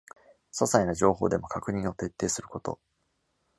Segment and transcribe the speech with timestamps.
[0.49, 2.79] ささいな情報でも確認を徹底すること